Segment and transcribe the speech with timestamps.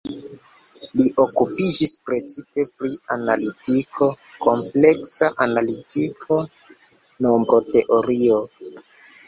[0.99, 4.09] Li okupiĝis precipe pri analitiko,
[4.47, 6.43] kompleksa analitiko,
[7.29, 8.45] nombroteorio.